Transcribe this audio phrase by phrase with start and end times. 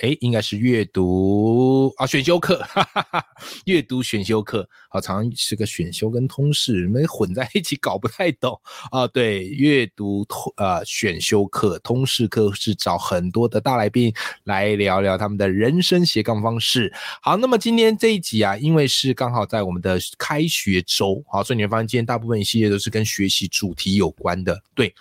[0.00, 3.24] 哎，应该是阅读啊，选修课，哈哈哈，
[3.66, 8.58] 阅读选修课，好，常常是个选修跟通识，你们混在一起搞不太懂
[8.90, 9.06] 啊。
[9.06, 14.10] 对，阅读通呃选修课、通识课是找很多的大来宾
[14.44, 16.90] 来聊聊他们的人生斜杠方式。
[17.20, 24.62] 好，那么今天这一集啊，因为是刚好在我们的开学周，好，所以你会发现今天大部分一系列都是跟学习主题有关的。
[24.74, 24.94] 对，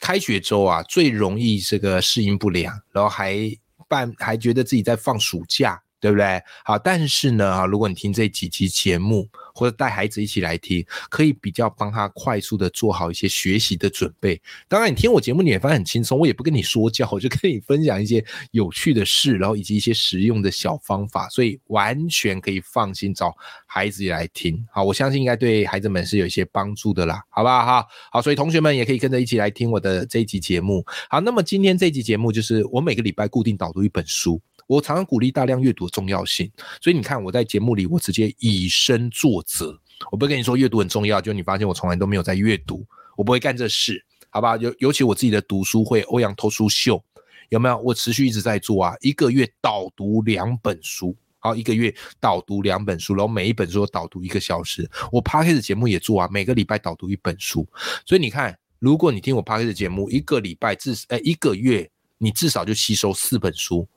[0.00, 3.50] 开学周啊，最容易这个适应不良，然后还。
[3.88, 6.42] 半还觉得自己在放暑假，对不对？
[6.64, 9.28] 好，但是呢，啊，如果你听这几集节目。
[9.56, 14.40] 或者带孩子一起来听，可以比较帮他快速的做好一些学习的准备。
[14.68, 23.34] 当然，你听我节目你也发现很轻松，我也不跟你说教，我就跟你分享一些有趣的事，然后以及一些实用的小方法，所以完全可以放心找
[23.66, 24.62] 孩子来听。
[24.70, 27.64] 好，我相信应该对孩子们是有一些帮助的啦，好不好？
[27.64, 30.84] 哈，好，所以同学们也可以跟着一起来听我的这一集节目。
[31.08, 34.40] 好，那么今天这集节目就是我每个礼拜固定导读一本书。
[34.66, 36.50] 我常常鼓励大量阅读的重要性，
[36.80, 39.78] 所以你看我在节目里，我直接以身作则。
[40.10, 42.84] 我不跟你说阅读很重要，就你发现我从来都没有在阅读，
[43.16, 44.56] 我不会干这事，好吧？
[44.58, 47.02] 尤尤其我自己的读书会欧阳偷书秀，
[47.48, 47.78] 有没有？
[47.78, 54.88] 我持续一直在做啊，一个月导读两本书，好，一个月导读两本书，然后每一本书导读一个小时。
[55.10, 57.66] 我 p a r k 的节目也做啊，每个礼拜导读一本书。
[58.04, 63.88] 所以你看，如果你听我 p a r k 的节目，一个礼拜至哎一个月，你至少就吸收四本书。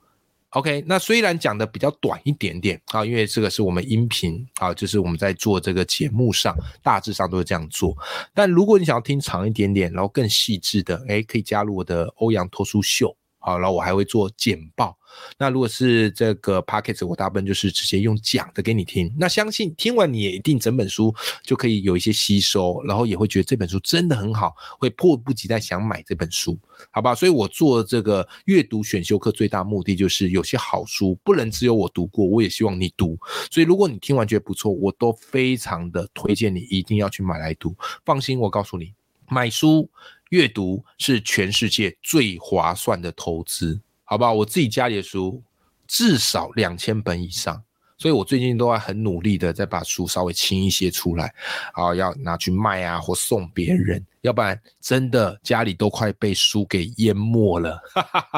[0.52, 7.96] OK，那虽然讲的比较短一点点啊，因为这个是我们音频啊，就是我们在做这个节目上，大致上都是这样做。
[8.34, 13.16] 但如果你想要听长一点点，然后更细致的，哎，可以加入我的欧阳脱书秀。
[13.40, 14.98] 好，然后我还会做简报。
[15.38, 19.12] 那如果是这个 p a c k e t 我大部分就是直接用讲的给你听。
[19.18, 26.58] 那相信听完你也一定整本书就可以有一些吸收，然后也会觉得这本书真的很好，会迫不及待想买这本书，
[26.92, 27.16] 好吧？
[27.16, 33.18] 所以我做这个阅读选修课最大目的就是有些好书不能只有我读过，我也希望你读。
[33.50, 37.76] 所以如果你听完觉得不错，我都非常的推荐你一定要去买来读。
[38.06, 38.94] 放心，我告诉你，
[39.28, 39.90] 买书。
[40.30, 44.34] 阅读是全世界最划算的投资，好不好？
[44.34, 45.44] 我自己家里的书
[45.88, 47.64] 至少两千本以上。
[48.00, 51.32] 所以我最近都在很努力的在把书稍微清一些出来，
[51.74, 57.78] 啊，要拿去卖啊，或送别人，要不然真的家里都快被书给淹没了。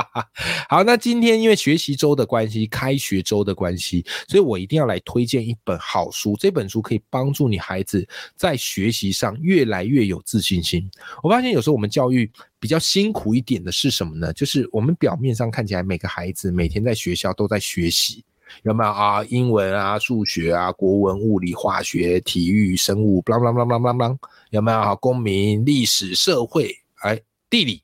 [0.68, 6.36] 好，那今天因为学习周的关系，开学周的关系，所以我一定要来推荐一本好书。
[6.40, 8.04] 这本书可以帮助你孩子
[8.36, 10.90] 在学习上越来越有自信心。
[11.22, 12.28] 我发现有时候我们教育
[12.60, 14.34] 比较辛苦一点的是什么呢？
[14.34, 18.26] 就是我们表面上看起来每个孩子每天在学校都在学习。
[18.63, 19.23] 有没有啊？
[19.25, 24.17] 英文啊，数学啊，国文、物理、化学、体育、生物，啷啷啷啷啷啷，
[24.50, 24.95] 有没有啊？
[24.95, 27.19] 公民、历史、社会，哎，
[27.50, 27.84] 地理，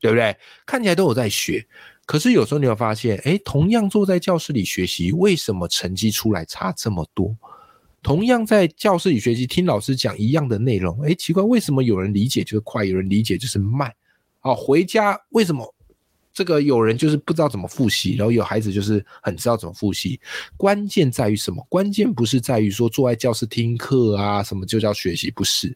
[0.00, 0.36] 对不对？
[0.66, 1.66] 看起来都有在学，
[2.06, 7.36] 可是有时候你会发现，哎，同样坐在教室里学习，为什么成绩出来差这么多？
[8.02, 13.90] 同样在教室里学习，听老师讲一样的内容，哎，奇怪，为什么有人理解就是快，有人理解就是慢？
[14.40, 15.74] 好，回家为什么？
[16.34, 20.20] 这个有人就是不知道怎么复习，然后有孩子就是很知道怎么复习。
[20.56, 21.64] 关键在于什么？
[21.70, 25.74] 关键不是在于说坐在教室听课啊，什么就叫学习，不是，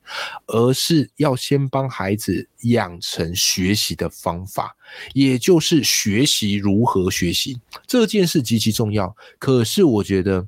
[0.48, 4.76] 而是要先帮孩子养成学习的方法，
[5.14, 9.16] 也就是学习如何学习这件事极其重要。
[9.38, 10.44] 可是我觉得，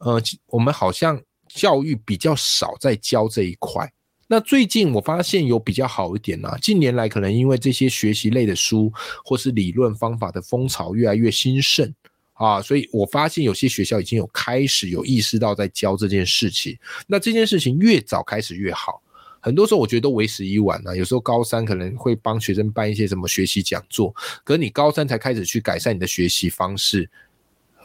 [0.00, 3.90] 呃，我们好像教育比较少在教这一块。
[4.26, 6.56] 那最近我发现有比较好一点啦。
[6.60, 8.92] 近年来可能因为这些学习类的书
[9.24, 11.92] 或是理论方法的风潮越来越兴盛
[12.32, 16.76] 啊，所以我发现有些学校已经有开始有意识到在教这件事情。
[17.06, 19.02] 那这件事情越早开始越好。
[19.40, 20.96] 很多时候我觉得都为时已晚了。
[20.96, 27.10] 有时候高三可能会帮学生办一些什么学习讲座，可你高三才开始去改善你的学习方式，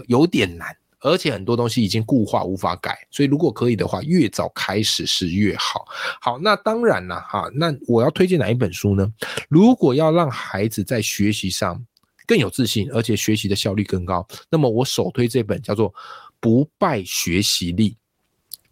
[0.07, 0.73] 有点难。
[1.01, 5.85] 而且很多东西已经固化，无法改，所以如果可以的话，越早开始是越好。
[6.19, 9.11] 好，那当然了，哈，那我要推荐哪一本书呢？
[9.47, 11.83] 如果要让孩子在学习上
[12.27, 15.91] 更有自信，而且学习的效率更高，那么我首推这本叫做
[16.39, 17.91] 《不败学习力》。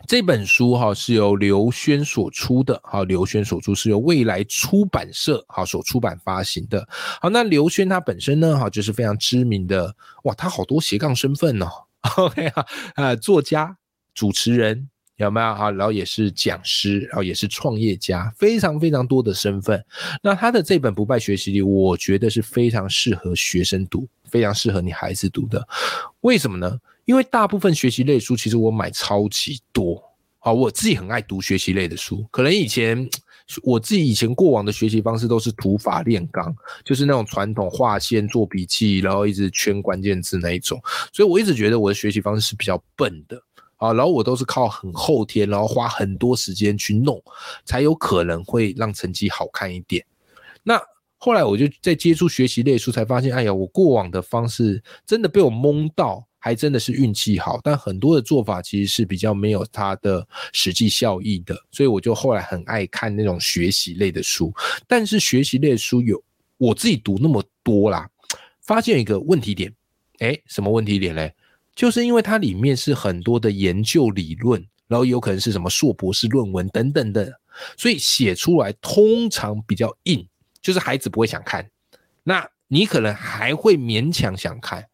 [0.06, 6.88] 这本书哈是由刘轩所出的，哈，刘轩所出是由未来出版社哈所出版发行的。
[7.20, 11.87] 好，那刘轩他本身呢，哈就是非常知名的，哇，他好多斜杠身份哦。
[12.18, 12.48] OK
[12.96, 13.78] 啊，作家、
[14.14, 15.72] 主持人有没有哈？
[15.72, 19.84] 然后也是讲师，然后也是创业家，非常非常多的身份。
[20.22, 25.68] 那他的这本不败学习力，我觉得是非常适合学生读，非常适合你孩子读的。
[26.22, 26.80] 为什么呢？
[27.06, 30.04] 因为大部分学习类书，其实我买超级多，
[30.40, 32.28] 啊，我自己很爱读学习类的书。
[32.30, 33.10] 可能以前
[33.64, 36.54] 我自己以前过往的学习方式都是土法炼钢，
[36.84, 40.82] 就是那种传统画线、做笔记，然后一直圈关键字那一种。
[41.14, 43.42] 所以我一直觉得我的学习方式是比较笨的，
[43.78, 47.24] 啊，然后我都是靠很后天，然后花很多时间去弄，
[47.64, 50.06] 才有可能会让成绩好看一点。
[50.64, 50.82] 那
[51.18, 56.28] 后来我就在接触学习类书，才发现，哎呀，我过往的方式真的被我蒙到。
[56.48, 64.54] 还真的是运气好，但很多的做法其实是比较没有它的实际效益的，所以我就后来很爱看那种学习类的书。
[64.88, 66.24] 但是学习类的书有
[66.58, 68.10] 我自己读那么多啦，
[68.62, 69.74] 发现一个问题点，
[70.20, 71.34] 哎，什么问题点嘞？
[71.76, 77.42] 就是因为它里面是很多的研究理论，然后有可能是什么硕博士论文等等的，
[77.76, 80.26] 所以写出来通常比较硬，
[80.62, 81.70] 就是孩子不会想看，
[82.24, 84.88] 那你可能还会勉强想看。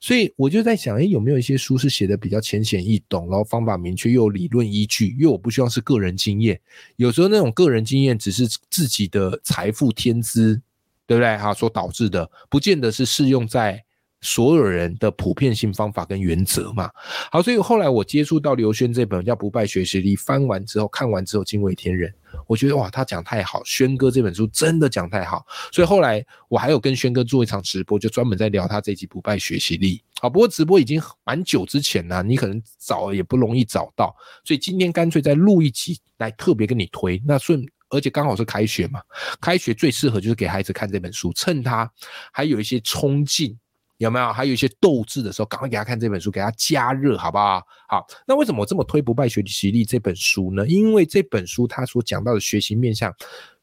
[0.00, 5.08] 所以我就在想，哎，有没有一些书是写的比较浅显易懂，然后方法明确又有理论依据？
[5.18, 6.60] 因为我不希望是个人经验，
[6.96, 10.60] 有时候那种个人经验只是自己的财富天资，
[11.06, 11.36] 对不对？
[11.36, 13.84] 哈，所导致的，不见得是适用在。
[14.20, 16.90] 所有人的普遍性方法跟原则嘛，
[17.30, 22.12] 好，所以后来我接触到刘轩这本叫《不败学习力》，翻完之后看完之后惊为天人，
[22.46, 29.98] 我觉得哇，他讲太好，轩哥这本书真的讲太好，所以后来我还有跟轩哥做一场直播，就专门在聊他这集《不败学习力》。
[30.20, 34.12] 好，不过直播已经蛮久之前了，你可能找也不容易找到，
[34.44, 37.22] 所以今天干脆再录一集来特别跟你推。
[37.24, 39.00] 那顺而且刚好是开学嘛，
[39.40, 41.88] 开学最适合就是给孩子看这本书，趁他
[42.32, 43.56] 还有一些冲劲。
[43.98, 44.32] 有没有？
[44.32, 47.60] 还有一些斗志的时候，赶快给他看这本书，给他加热，好不好？
[47.88, 50.66] 好，那为什么我这么推《不败学习力》这本书呢？
[50.66, 53.12] 因为这本书它所讲到的学习面向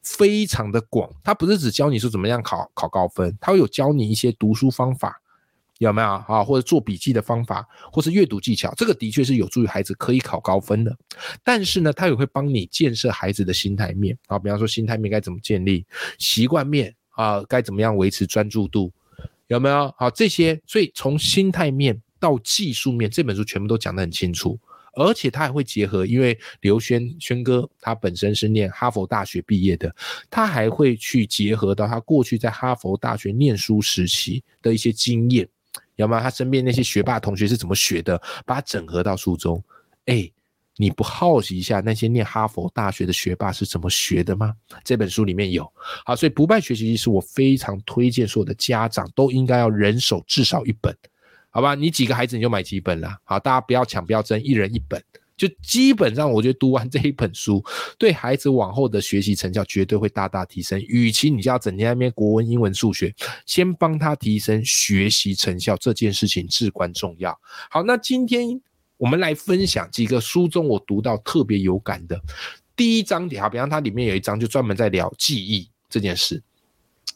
[0.02, 5.18] 非常的广，它不是只教你说怎么样考考高分，它会有教你一些读书方法，
[5.78, 6.08] 有没有？
[6.08, 10.94] 啊，或者做笔记的方法，或是阅读技巧，这个的确是有助于孩子可以考高分的。
[11.42, 15.86] 但是呢，它也会帮你建设孩子的心态面啊，比方说心态面该怎么建立，
[16.18, 18.92] 习惯面啊该怎么样维持专注度。
[19.48, 20.60] 有没有好这些？
[20.66, 24.58] 所以从心态面到技术面，这本书全部都讲得很清楚，
[24.94, 29.94] 而且他还会结合，因为刘轩轩哥他本身是念哈佛大学毕业的，
[30.30, 35.48] 他还会去结合到他过去在哈佛大学念书时期的一些经验，
[35.96, 36.22] 有没有？
[36.22, 39.62] 他身边那些学霸同学是怎么学的，把它整合到书中，
[40.06, 40.30] 哎。
[40.78, 44.54] 你不好奇一下那些念哈佛大学的学霸是怎么学的吗？
[44.84, 45.66] 这本书里面有。
[46.04, 50.94] 好，所以不败学习机是我非常推荐所有的家长都应该要人手至少一本，
[51.48, 51.74] 好吧？
[51.74, 53.18] 你几个孩子你就买几本啦。
[53.24, 55.02] 好，大家不要抢不要争，一人一本，
[55.34, 57.64] 就基本上我觉得读完这一本书，
[57.96, 60.78] 对孩子往后的学习成效绝对会大大提升。
[60.88, 63.14] 与其你就要整天那边国文、英文、数学，
[63.46, 67.34] 先帮他提升学习成效，这件事情至关重要。
[67.70, 68.60] 好，那今天。
[68.98, 72.20] 我们来分享几个书中我读到特别有感的
[72.74, 76.42] 第一章节，好，比方它里面有一章就专门在聊记忆这件事，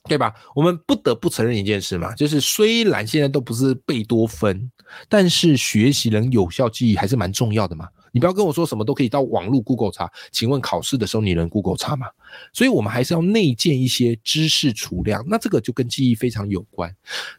[0.04, 0.34] 对吧？
[0.54, 4.70] 我们不得不承认一件事嘛，就是虽然现在都不是贝多芬，
[5.08, 7.88] 但是学习能有效记忆还是蛮重要的嘛。
[8.12, 12.08] 你不要跟我说什么都可以到网络 Google 查，请问考试的时候你能 Google 查吗？
[12.52, 16.92] 所以我们还是要内建一些知识储量，那这个就跟记忆非常有关。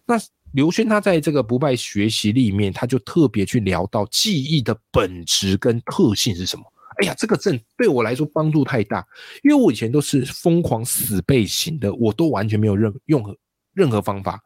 [0.06, 0.18] 那
[0.54, 6.64] 刘轩他在这个不败学习里面，他就特别去聊到记忆的本质跟特性是什么。
[6.98, 9.06] 哎呀，这个证对我来说帮助太大，
[9.44, 13.38] 因为我以前都是疯狂死背型的，我都完全没有任用
[13.74, 14.42] 任何方法。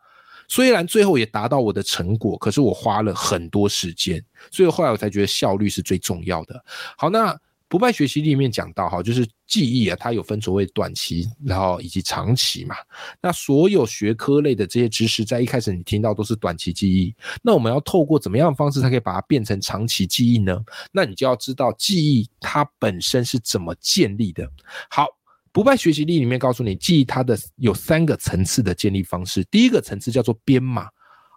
[0.47, 6.63] 虽然最后也达到我的成果，可是我花了很多时间，所以后来我才觉得效率是最重要的。
[6.97, 7.35] 好，那。
[7.75, 12.73] 不败学习里面讲到哈，就是记忆啊，它有分所谓短期，然后以及长期嘛。
[13.21, 17.13] 那所有学科类的这些知识，在一开始你听到都是短期记忆。
[17.41, 20.57] 那我们要透过怎么样的方式才可以把它变成长期记忆呢？
[20.89, 24.49] 那你就要知道记忆它本身是怎么建立的。
[24.89, 25.07] 好，
[25.51, 29.43] 不败学习力里面告诉你，记忆它的有三个层次的建立方式。
[29.51, 30.87] 第一个层次叫做编码。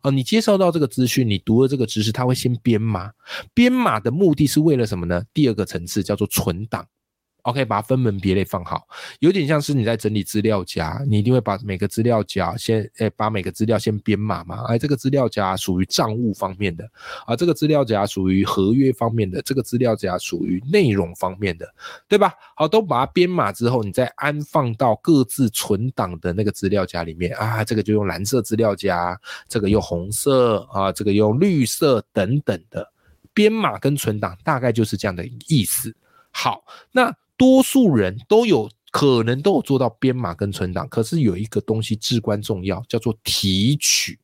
[0.02, 3.11] 哦，你接受到这个资讯，你读了这个知识，它会先编码。
[3.52, 5.23] 编码的目的是为了什么呢？
[5.35, 6.87] 第二个层次叫做存档。
[7.49, 8.87] OK，把它分门别类放好，
[9.21, 14.64] 有点像是你在整理资料夹，你一定会把每个资料夹先，诶，把每个资料先编码嘛。
[14.67, 16.85] 哎，这个资料夹属于账务方面的，
[17.25, 21.67] 啊，这个资料夹属于合约方面的，这个资料夹属于内容方面的，
[22.07, 22.35] 对吧？
[22.55, 27.64] 好，都把它编码之后，你再安放到各自存档的那个资料夹里面啊。
[27.64, 32.93] 这个就用蓝色资料夹，这个用红色啊，这个用绿色等等的
[33.33, 35.97] 编码跟存档，大概就是这样的意思。
[36.31, 36.62] 好，
[36.93, 37.11] 那。
[37.38, 44.18] 多数人都有可能都有做到编码跟存档，可是有一个东西至关重要，叫做提取。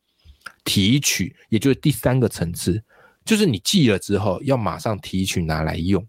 [0.64, 2.83] 提取，也就是第三个层次，
[3.23, 6.02] 就是你记了之后要马上提取拿来用。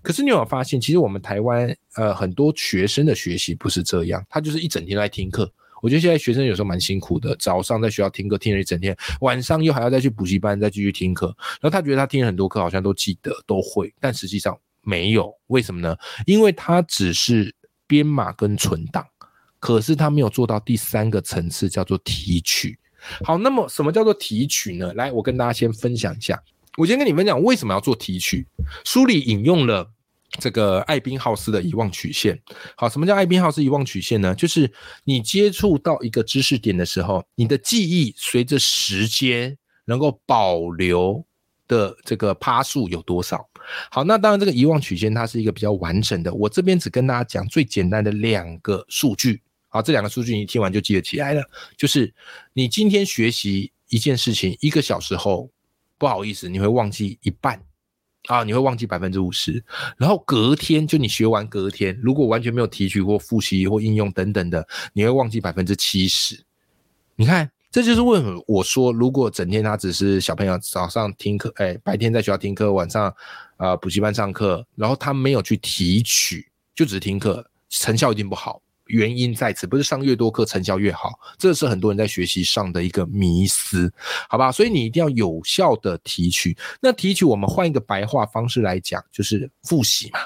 [0.00, 5.52] 可是你有发现，其实我们台湾呃很多学生的学习不是这样，他就是一整天在听课。
[5.82, 11.26] 我觉得现在学生有时候蛮辛苦的，早上在学校听课听了一整天，晚上又还要再去补习班再继续听课，
[11.60, 14.56] 然后他觉得他听了很多课好像都记得都会，但实际上。
[14.86, 15.96] 没有，为什么呢？
[16.26, 17.52] 因为它只是
[17.88, 19.04] 编码跟存档，
[19.58, 22.78] 可是它没有做到第三个层次，叫做提取。
[23.24, 24.92] 好，那么什么叫做提取呢？
[24.94, 26.40] 来，我跟大家先分享一下。
[26.76, 28.46] 我先跟你们讲为什么要做提取。
[28.84, 29.90] 书里引用了
[30.38, 32.40] 这个艾宾浩斯的遗忘曲线。
[32.76, 34.34] 好，什么叫艾宾浩斯遗忘曲线呢？
[34.34, 34.72] 就是
[35.04, 41.24] 你接触到一个知识点的时候，你的记忆随着时间能够保留
[41.68, 43.48] 的这个趴数有多少？
[43.90, 46.32] 好，那当然，这个遗忘曲线它是一个比较完整的。
[46.32, 49.42] 我这边只跟大家讲最简单的两个数据。
[49.68, 51.42] 好，这两个数据你听完就记得起来了。
[51.76, 52.12] 就是
[52.52, 55.50] 你今天学习一件事情一个小时后，
[55.98, 57.60] 不好意思，你会忘记一半
[58.28, 59.62] 啊，你会忘记百分之五十。
[59.96, 66.44] 然后隔天就你学完隔天，如果完全没有提取或复习或应用等等的，你会忘记百分之七十。
[67.16, 67.50] 你看。
[67.76, 73.14] 这就是为什么我说，如果整天他只是小朋友早上听课，哎，白天在学校听课，晚上
[73.58, 78.62] 啊补习班上课，然后他没有去提取，就只是听课，成效一定不好。
[78.86, 83.92] 原因在此，不是上越多课成效越好，这是很多人在学习上的一个迷思，
[84.30, 84.50] 好吧？
[84.50, 86.56] 所以你一定要有效的提取。
[86.80, 90.20] 那提取，我们换一个白话方式来讲，就是复习嘛，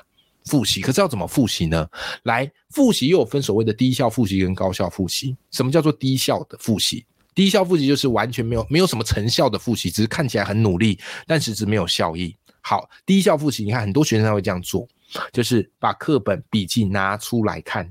[0.45, 0.81] 复习。
[0.81, 1.85] 可是要怎么复习呢？
[2.23, 5.37] 来，复习又有分所谓的低效复习跟高效复习。
[5.51, 7.05] 什么叫做低效的复习？
[7.41, 12.37] 低效复习就是完全没有没有什么成效的复习，只是看起来很努力，但实质没有效益。
[12.61, 14.87] 好，低效复习，你看很多学生他会这样做，
[15.33, 17.91] 就是把课本笔记拿出来看，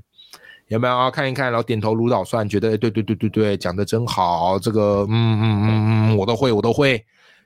[0.68, 1.10] 有没有？
[1.10, 5.66] 看一看，然后点头如捣蒜，觉得对对对对对，讲的真好，这个嗯嗯嗯
[6.10, 7.04] 嗯，我都会，我都会，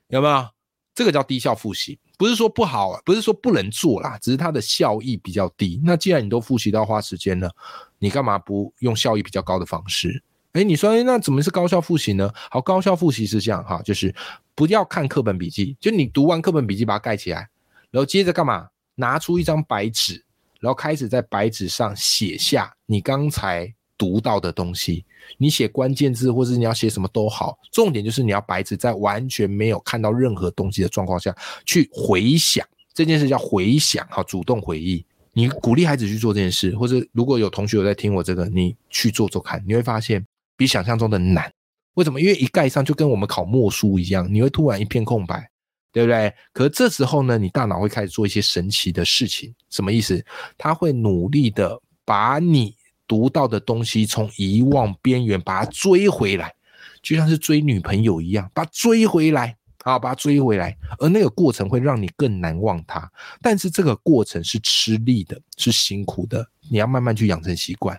[0.09, 0.47] 有没有？
[0.95, 5.81] 这个叫低效复习，不是说不好，不是说不能做啦，只是它的效益比较低。
[5.83, 7.51] 那既然你都复习到花时间了，
[7.99, 10.23] 你干嘛不用效益比较高的方式？
[10.55, 12.31] 哎，你说，哎，那怎么是高效复习呢？
[12.49, 14.15] 好，高效复习是这样哈，就是
[14.55, 17.49] 不要看课本笔记，就你读完课本笔记把它盖起来，
[17.91, 18.69] 然后接着干嘛？
[18.95, 20.25] 拿出一张白纸，
[20.61, 25.05] 然后开始在白纸上写下你刚才读到的东西。
[25.39, 35.05] 你写关键字，或是你要写什么都好，重点就是你要白纸在完全没有看到任何东西的状况下去回想这件事，叫回想哈，主动回忆。
[35.33, 40.25] 你鼓励孩子去做这件事，或者如果有同学有在听我这个，你去做做看，你会发现。
[40.57, 41.53] 比想象中的难，
[41.95, 42.21] 为什么？
[42.21, 45.49] 因为一盖上就跟我们考默书一样，你会突然一片空白，
[45.93, 46.33] 对不对？
[46.53, 50.25] 可是这时候呢，你大脑会开始做一些神奇的事情，什么意思？
[50.57, 52.75] 他会努力的把你
[53.07, 56.55] 读到的东西从遗忘边缘把它追回来，
[57.03, 60.77] 就像是追女朋友一样，把它追回来，好，把它追回来。
[60.99, 63.11] 而那个过程会让你更难忘它，
[63.43, 67.99] 但是这个过程是吃力的，是辛苦的，你要慢慢去养成习惯。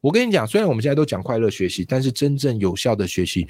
[0.00, 3.46] 我跟你讲，虽然我们现在都讲快乐学习，但是真正有效的学习，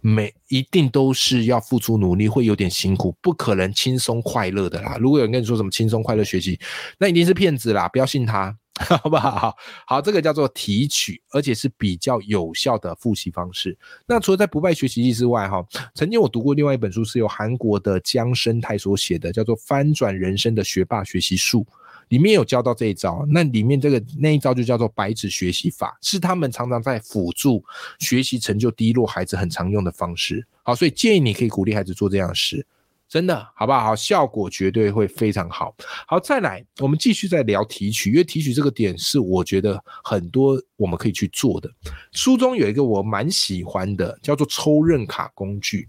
[0.00, 4.96] 每一定都是要付出努力，会有点辛苦，不可能轻松快乐的啦。
[4.98, 6.58] 如果有人跟你说什么轻松快乐学习，
[6.98, 8.56] 那一定是骗子啦，不要信他，
[9.02, 9.54] 好不好？
[9.86, 13.76] 好，这个叫做提取，而且是比较有效的复习方式。
[14.06, 15.62] 那除了在不败学习力之外，哈，
[15.94, 21.60] 曾经我读过另外一本书，是由韩国的姜生泰所写的，叫做《翻转人生的学霸学习术》。
[22.10, 27.64] 里面有教到这一招，那里面这个那一招就叫做白纸学习法，是他们常常在辅助
[27.98, 30.46] 学习成就低落孩子很常用的方式。
[30.62, 32.66] 好，所以建议你可以鼓励孩子做这样的事，
[33.08, 33.80] 真的好不好？
[33.80, 35.72] 好，效果绝对会非常好。
[36.06, 41.70] 好，再来，我们继续再聊提取，因为提取这个点是我觉得很多我们可以去做的。
[42.12, 45.88] 书中有一个我蛮喜欢的，叫做抽认卡工具。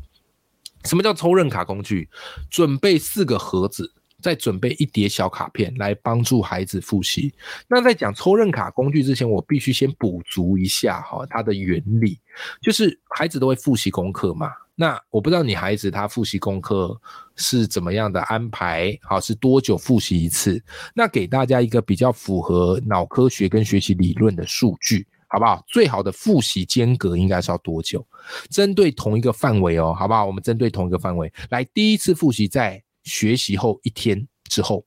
[0.85, 2.07] 什么叫抽认卡工具？
[2.49, 3.91] 准备四个盒子。
[4.21, 7.33] 再准备一叠小卡片来帮助孩子复习。
[7.67, 12.19] 那在讲抽认卡工具之前，我必须先补足一下哈，它的原理
[12.61, 14.51] 就是孩子都会复习功课嘛。
[14.73, 16.99] 那我不知道你孩子他复习功课
[17.35, 20.63] 是怎么样的安排，好是多久复习一次？
[20.95, 25.63] 那给大家一个比较符合脑科学跟学习理论的数据，好不好？
[25.67, 28.03] 最好的复习间隔应该是要多久？
[28.49, 30.25] 针对同一个范围哦，好不好？
[30.25, 34.86] 我们针对同一个范围来，第一次复习在学习后一天之后，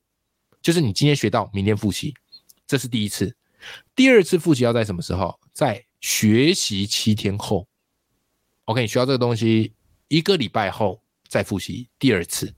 [0.61, 2.13] 就是你今天学到，明天复习，
[2.67, 3.35] 这是第一次。
[3.95, 5.39] 第二次复习要在什么时候？
[5.53, 7.67] 在学习七天后。
[8.65, 9.73] OK，你需要这个东西。
[10.07, 12.53] 一个礼拜后再复习第二次，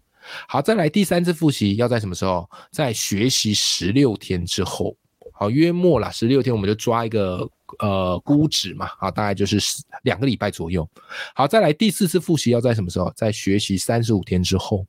[0.50, 2.48] 好，再来第三次复习要在什么时候？
[2.72, 4.98] 在学习十六天之后，
[5.32, 7.50] 好，约莫啦，十六天我们就抓一个
[7.80, 9.58] 呃估值嘛，好，大概就是
[10.04, 10.88] 两个礼拜左右。
[11.34, 13.10] 好，再来第四次复习要在什么时候？
[13.16, 14.86] 在学习三十五天之后，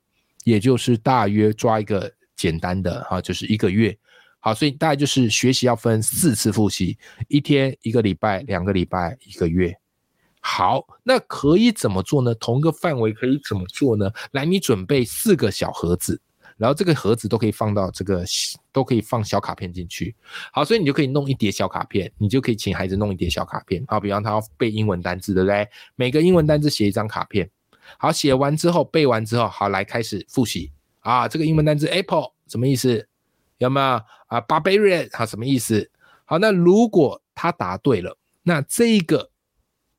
[0.48, 3.94] 也就是大约抓一个简单的哈，就是一个月。
[4.40, 6.96] 好，所以大概就是学习要分四次复习，
[7.28, 9.76] 一天、一个礼拜、两个礼拜、一个月。
[10.40, 12.34] 好，那可以怎么做呢？
[12.36, 14.10] 同一个范围可以怎么做呢？
[14.30, 16.18] 来，你准备四个小盒子，
[16.56, 18.24] 然后这个盒子都可以放到这个，
[18.72, 20.16] 都可以放小卡片进去。
[20.50, 23.84] 好，所以你就可以弄一叠小卡片，你就可以请孩子弄一叠小卡片。
[23.86, 25.68] 好，比方他要背英文单字，对不对？
[25.94, 27.50] 每个英文单字写一张卡片。
[27.96, 31.26] 好，写完之后背完之后，好来开始复习啊。
[31.26, 33.08] 这个英文单词 apple 什么意思？
[33.58, 33.86] 有没有
[34.26, 35.90] 啊？barbarian 好什么意思？
[36.24, 39.30] 好，那如果他答对了，那这个。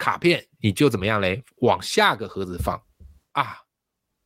[0.02, 1.44] 卡片你就怎么样嘞？
[1.58, 2.82] 往下个盒子放
[3.34, 3.58] 啊！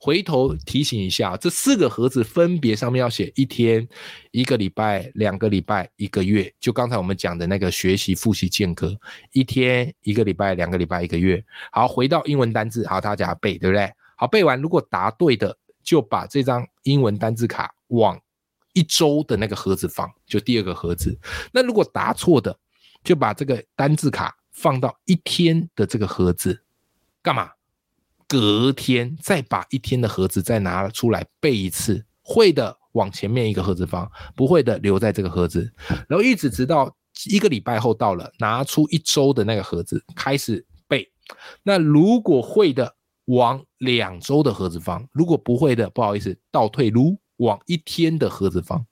[0.04, 3.88] 回头提醒一下，这四个盒子分别上面要写一天、
[4.32, 6.54] 一个礼拜、两个礼拜、一个月。
[6.60, 8.94] 就刚才我们讲的那个学习复习间隔，
[9.32, 11.42] 一天、一个礼拜、两个礼拜、一个月。
[11.72, 13.90] 好，回到英文单字，好，大家背，对不对？
[14.18, 18.20] 好，背完如果答对的，就把这张英文单字卡往
[18.74, 21.18] 一周的那个盒子放，就第二个盒子。
[21.54, 22.60] 那如果答错的，
[23.06, 24.36] 就把这个单字卡。
[24.52, 26.62] 放到一天的这个盒子，
[27.24, 27.50] 干嘛？
[28.34, 35.72] 隔天再把一天的盒子再拿出来背一次，会的往前面一个盒子放，不会的留在这个盒子，
[36.10, 36.92] 然后一直直到
[37.30, 41.08] 一个礼拜后到了，拿出一周的那个盒子开始背。
[41.62, 48.84] 那如果会的，往两周的盒子放；如果不会的，不好意思，倒退撸往一天的盒子放，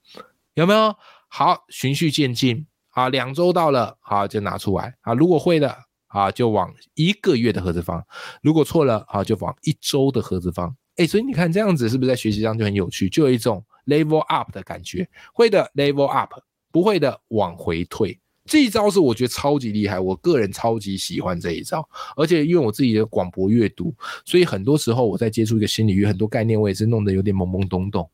[0.53, 0.95] 有没有？
[1.29, 2.67] 好，循序渐进。
[2.91, 4.93] 啊，两周到了，好就拿出来。
[5.01, 5.75] 啊，如果会的，
[6.11, 7.99] 啊就往一个月的盒子放；
[8.41, 10.75] 如果错了，啊就往一周的盒子放。
[10.97, 15.07] 哎，所以你看这样子是不是在学习上就很有趣，就有一种 level up 的感觉？
[15.33, 16.33] 会的 level up，
[16.71, 18.19] 不会的往回退。
[18.45, 21.87] 这一招是我觉得超级厉害，我个人超级喜欢这一招。
[22.17, 23.93] 而且因为我自己的广博阅读，
[24.25, 28.09] 所以很多时候我在接触一个心理学，很多概念我也是弄得有点懵懵懂懂。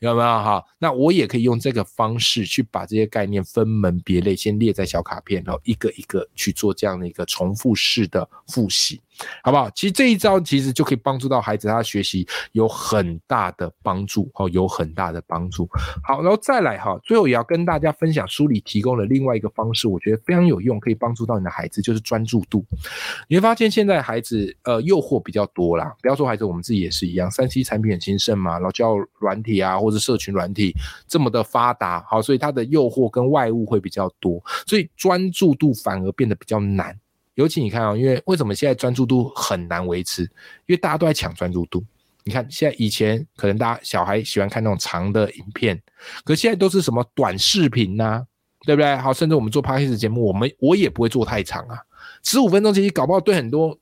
[0.00, 0.62] 有没有哈？
[0.78, 9.00] 那我也可以用这个方式去把这些概念分门别类，先列在小卡片，然后一个一个去做这样的一个重复式的复习。
[9.42, 9.70] 好不好？
[9.70, 15.68] 其实这一招其实就可以帮助到孩子，他学习有很大的帮助，哦，有很大的帮助。
[16.02, 22.64] 好，然后再来哈，最后也要跟大家分享书里提供的另外一个方式，我觉得非常有用，可以帮助到你的孩子，就是专注度。
[23.28, 30.74] 你会发现现在孩子呃诱惑比较多啦，不要说孩子，我们自己也是一样，三 C 产品很兴盛嘛，然后叫软体啊或者社群软体
[31.06, 36.98] 这么的发达，好，所以它的诱惑跟外物会比较多，所以专注度反而变得比较难。
[37.34, 40.22] 尤其你看啊，因为为什么现在专注度很难维持？
[40.66, 41.82] 因为大家都在抢专注度。
[42.24, 45.80] 你看现在以前可能大家小孩喜欢看那种长的影片，
[46.24, 48.24] 可现在都是什么短视频呐，
[48.64, 48.96] 对不对？
[48.96, 51.78] 好，甚至我们做 p o d c a s 节目，我们我也不会做太长啊，
[52.22, 53.76] 十五分钟其实搞不好对很多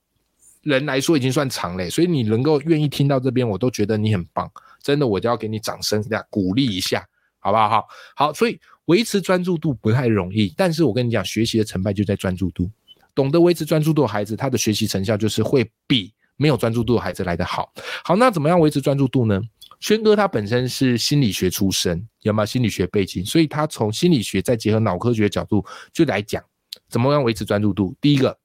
[0.63, 1.91] 人来说已经算长嘞。
[1.91, 4.51] 所以你能够愿意听到这边，我都觉得你很棒，
[4.83, 7.07] 真的，我就要给你掌声，这样鼓励一下，
[7.39, 7.69] 好不好？
[7.69, 12.71] 好，好，所以维持专注度不太容易，但是我跟你讲，学习的成败就在专注度。
[13.15, 17.73] 懂得维持专注度的孩子，他的学习成效就是会比没有专注度的孩子来得好。
[18.05, 19.41] 好，那怎么样维持专注度呢？
[19.81, 23.25] 轩哥他本身是心理学出身，有没有心理学背景？
[23.25, 26.43] 所以他从心理学再结合脑科学角度，就来讲
[26.89, 27.95] 怎么样维持专注度。
[28.01, 28.39] 第一个，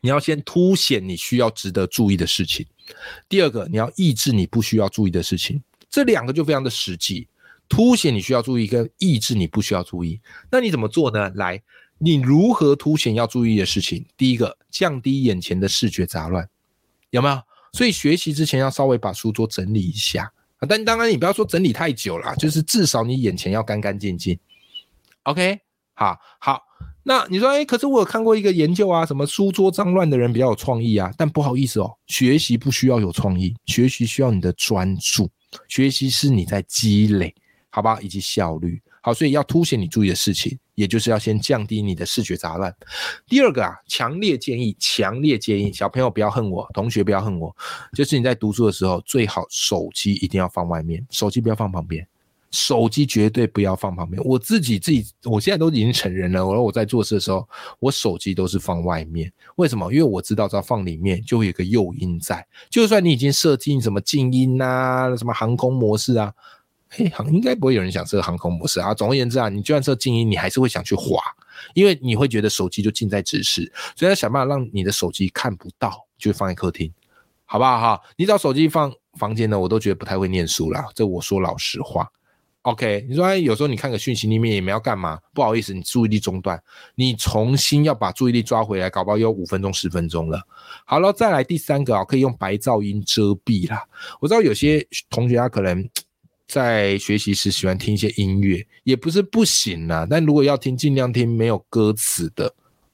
[0.00, 2.64] 你要先凸显你需要值得注意的事情；
[3.28, 5.62] 第二个，你要抑制你不需要注意的事情。
[5.88, 7.28] 这两个就非常的实际，
[7.68, 10.20] 凸显你需要注意跟抑制你不需要注意。
[10.50, 11.30] 那你怎么做呢？
[11.34, 11.62] 来。
[11.98, 14.04] 你如何凸显要注意的事情？
[14.16, 16.46] 第一个，降低眼前的视觉杂乱，
[17.10, 17.40] 有没有？
[17.72, 20.66] 所以学习之前要稍微把书桌整理一下啊。
[20.68, 24.36] 但当然，你不要说整理太久了，就是至少你眼前要干干净净。
[25.22, 25.60] OK，
[25.94, 26.62] 好，好。
[27.06, 31.12] 那你说，哎，可是我有看过一个研究啊，什么书桌脏乱的人比较有创意啊？
[31.18, 35.28] 但不好意思哦，学习不需要有创意，学习需要你的专注，
[35.68, 37.34] 学习是你在积累，
[37.68, 38.00] 好吧？
[38.00, 38.80] 以及效率。
[39.02, 42.74] 好，所以要凸显你注意的事情，也就是要先降低你的视觉杂乱。
[43.26, 47.54] 第二个啊，强烈建议，强烈建议小朋友不要恨我，同学不要恨我，
[47.92, 52.08] 就是你在读书的时候，最好手机一定要放外面，手机不要放旁边。
[52.54, 54.22] 手机绝对不要放旁边。
[54.24, 56.46] 我自己自己，我现在都已经成人了。
[56.46, 57.46] 我说我在做事的时候，
[57.80, 59.30] 我手机都是放外面。
[59.56, 59.92] 为什么？
[59.92, 62.46] 因为我知道只要放里面，就会有个诱因在。
[62.70, 66.32] 就算你已经设定什么静音啊，什么航空模式啊，
[66.90, 68.94] 嘿，航应该不会有人想设航空模式啊。
[68.94, 71.18] 总而言之啊，你就算设静音，你还是会想去滑，
[71.74, 76.92] 因为你会觉得手机就近在咫尺，所以要想办法让你的手机看不到，就放在客厅，
[77.46, 77.80] 好不好？
[77.80, 80.86] 哈，你找手机放房间呢，我都觉得不太会念书啦。
[80.94, 82.08] 这我说老实话。
[82.64, 86.58] OK，你说，有时候你看个讯息里面也没要干嘛，不好意思，你注意力中断，
[86.94, 90.40] 你重新要把注意力抓回来，搞不好有五分钟、十分钟了。
[90.86, 93.84] 好了，再来第三个啊，可以用白噪音遮蔽啦。
[94.18, 95.86] 我知道有些同学他可能
[96.48, 102.50] 在学习时喜欢听一些音乐，也不是不行啦，但如果要听，尽量听没有歌词的。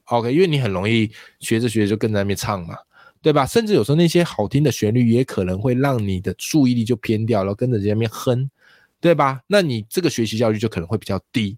[0.06, 2.74] OK，因为你很容易学着学着就跟在那边唱嘛，
[3.22, 3.46] 对吧？
[3.46, 8.50] 甚至有时候那些好听的旋律也可能会让你的注意力就偏掉了，跟着在那边哼。
[9.00, 9.40] 对吧？
[9.46, 11.56] 那你这个学习效率就可能会比较低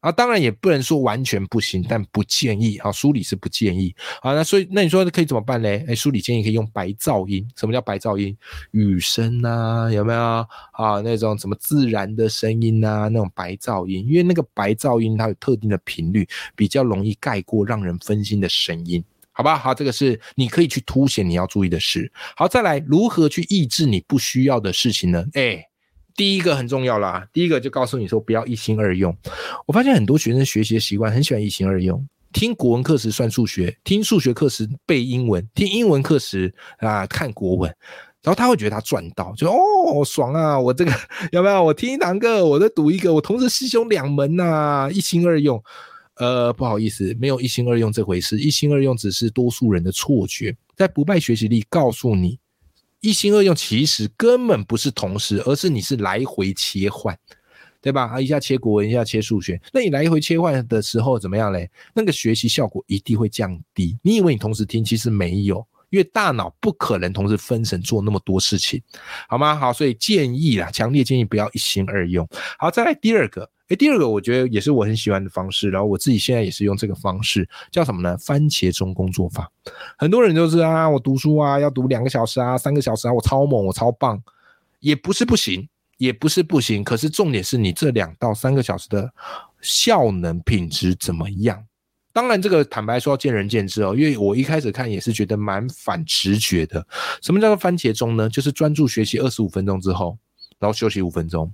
[0.00, 0.12] 啊。
[0.12, 2.92] 当然也不能说完全不行，但不建议啊。
[2.92, 4.34] 书里是不建议啊。
[4.34, 5.82] 那所以那你说可以怎么办嘞？
[5.88, 7.48] 哎，书里建议可以用白噪音。
[7.56, 8.36] 什么叫白噪音？
[8.72, 10.20] 雨声呐，有没有
[10.72, 11.00] 啊？
[11.02, 14.06] 那种什么自然的声音呐，那种白噪音。
[14.06, 19.56] 因为那个白噪音它有特定的频率，比较容易盖过让人分心的声音，好吧？
[19.56, 22.12] 好，这个是你可以去凸显你要注意的事。
[22.36, 25.24] 好，再来如何去抑制你不需要的事情呢？
[25.32, 25.66] 哎。
[26.16, 29.16] 第一个很重要啦，第一个就告诉你说不要一心二用。
[29.66, 37.74] 我发现很多学生学习的习惯很喜欢一心二用，听国文课时算数学，听数学课时背英文，听英文课时啊看国文，
[38.22, 40.58] 然后他会觉得他赚到，就哦爽啊！
[40.58, 40.92] 我这个
[41.32, 41.62] 有没有？
[41.64, 45.62] 我听一堂课，我再读一个，我同时师兄两门呐，一心二用。
[46.16, 50.56] 呃，不好意思，没有一心二用这回事，一心二用只是多数人的错觉。
[50.76, 52.38] 在不败学习力告诉你。
[53.04, 57.14] 一心二用其实根本不是同时，而是你是来回切换，
[57.82, 58.04] 对吧？
[58.04, 61.70] 啊，一下切国文，一下切数学，那你来回切换的时候怎么样嘞？
[61.94, 63.98] 那个学习效果一定会降低。
[64.00, 68.80] 你以为你同时听，其实没有，因为大脑不可能同时分神做那么多事情，
[69.28, 69.54] 好吗？
[69.54, 72.26] 好，所以建议啦，强烈建议不要一心二用。
[72.58, 73.50] 好，再来第二个。
[73.68, 78.16] 哎，第二个我觉得也是我很喜欢的方式，然后我自己现在也是用这个方式，叫什么呢？
[78.18, 79.50] 番茄钟工作法。
[79.96, 84.22] 很多人就是啊，我读书啊要读两个小时啊，三个小时啊，我超猛，我超棒，
[84.80, 86.84] 也不是不行，也不是不行。
[86.84, 89.10] 可是重点是你这两到三个小时的
[89.62, 91.64] 效能品质怎么样？
[92.12, 96.86] 当然，这个坦白说见仁见智哦，因为我一开始看也是觉得蛮反直觉的。
[97.22, 98.28] 什么叫做番茄钟呢？
[98.28, 100.16] 就是专注学习二十五分钟之后，
[100.58, 101.50] 然后休息五分钟。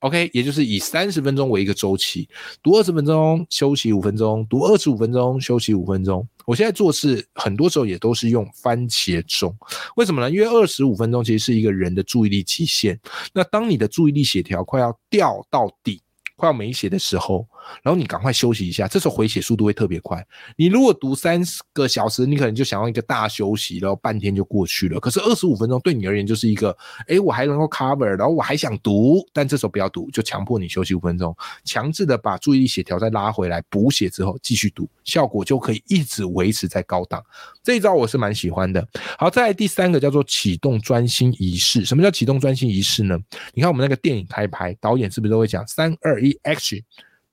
[0.00, 2.28] OK，也就是以三十分钟为一个周期，
[2.62, 6.26] 读二十分钟，休息五分钟，读二十五分钟，休息五分钟。
[6.44, 9.56] 我现在做事很多时候也都是用番茄钟，
[9.96, 10.30] 为什么呢？
[10.30, 12.98] 因为二十五分钟其实是一个人的注意力极限。
[13.32, 16.00] 那当你的注意力协调快要掉到底。
[16.38, 17.48] 快要没血的时候，
[17.82, 20.24] 然后你赶快休息一下，这时候回血速度会特别快。
[20.56, 21.40] 你如果读三
[21.72, 24.98] 个小时，你可能就想要一个大休息，然后半天就过去了。
[25.00, 26.76] 可是二十五分钟对你而言就是一个，
[27.08, 37.22] 哎，我还能够 cover，然后我还想读，但这时候不要读，就强迫你休息五分钟，强制的把注意力血条再拉回来，补血之后继续读，效果就可以一直维持在高档。
[37.62, 38.86] 这一招我是蛮喜欢的。
[39.18, 41.84] 好，再来第三个叫做启动专心仪式。
[41.84, 43.18] 什么叫启动专心仪式呢？
[43.54, 46.82] 你看我们那个电影开拍，导演是不是都会讲三二一？action，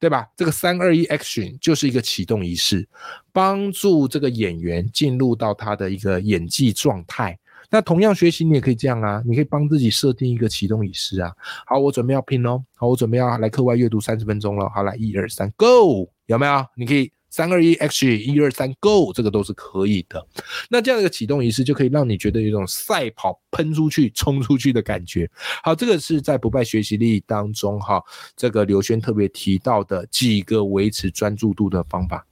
[0.03, 0.27] 对吧？
[0.35, 2.85] 这个三二一 action 就是一个启动仪式，
[3.31, 7.39] 帮助这个演员进入到他的一个演技状态。
[7.69, 11.31] 那同样学习你也可以这样啊，你可以帮自己设定一个启动仪式啊。
[11.65, 12.61] 好，我准备要拼喽。
[12.75, 14.67] 好，我准备要来课外阅读三十分钟了。
[14.75, 16.65] 好，来一二三，Go，有没有？
[16.75, 17.09] 你可以。
[17.33, 18.15] 三二一，Action！
[18.15, 19.11] 一二三，Go！
[19.11, 20.23] 这个都是可以的。
[20.69, 25.27] 那这样的一个启动仪式，就可以让你觉得有一种赛跑、喷出去、冲出去的感觉。
[25.63, 27.99] 好，这个是在不败学习力当中，哈，
[28.35, 32.23] 这个刘轩特别提到的几个维持专注度的方法。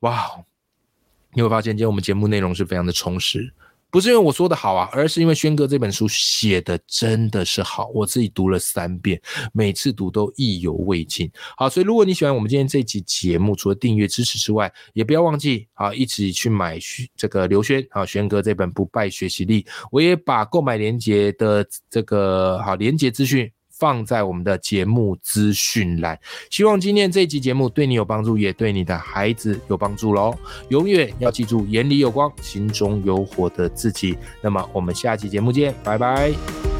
[0.00, 0.30] 哇，
[1.32, 3.52] 你会发现今天我们节目内容是非常的充实。
[3.94, 11.30] 不是因为我说的好啊，而是因为轩哥这本书写的真的是好，我自己读了三遍，每次读都意犹未尽。
[11.56, 16.76] 好，所以如果你喜欢我们今天这集节目，除了订阅支持之外，也不要忘记啊，一起去买
[17.16, 23.48] 这个刘轩啊轩哥这本《不败学习力》，我也把购买链接的这个好链接资讯。
[23.84, 26.18] 放在我们的节目资讯栏，
[26.48, 30.34] 希望今天这集节目对你有帮助，也对你的孩子有帮助喽。
[30.70, 34.16] 永远要记住，眼里有光，心中有火的自己。
[34.40, 36.73] 那么，我们下期节目见，拜拜。